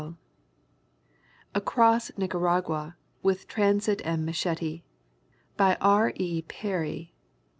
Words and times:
315 1.53 1.61
ACROSS 1.61 2.11
NICARAGUA 2.17 2.95
WITH 3.21 3.47
TRANSIT 3.47 4.01
AND 4.03 4.25
MACHETE. 4.25 4.81
By 5.55 5.77
R. 5.79 6.11
E. 6.15 6.41
Peary. 6.41 7.13